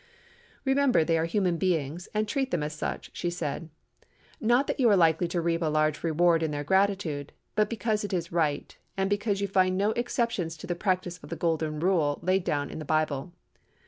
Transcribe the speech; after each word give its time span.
"Remember 0.65 1.03
they 1.03 1.15
are 1.19 1.25
human 1.25 1.57
beings, 1.57 2.09
and 2.11 2.27
treat 2.27 2.49
them 2.49 2.63
as 2.63 2.73
such," 2.73 3.11
she 3.13 3.29
said. 3.29 3.69
"Not 4.39 4.65
that 4.65 4.79
you 4.79 4.89
are 4.89 4.95
likely 4.95 5.27
to 5.27 5.41
reap 5.41 5.61
a 5.61 5.67
large 5.67 6.03
reward 6.03 6.41
in 6.41 6.49
their 6.49 6.63
gratitude, 6.63 7.33
but 7.53 7.69
because 7.69 8.03
it 8.03 8.11
is 8.11 8.31
right, 8.31 8.75
and 8.97 9.11
because 9.11 9.41
you 9.41 9.47
find 9.47 9.77
no 9.77 9.91
exceptions 9.91 10.57
to 10.57 10.65
the 10.65 10.73
practice 10.73 11.19
of 11.21 11.29
the 11.29 11.35
Golden 11.35 11.79
Rule 11.79 12.19
laid 12.23 12.43
down 12.43 12.71
in 12.71 12.79
the 12.79 12.83
Bible. 12.83 13.31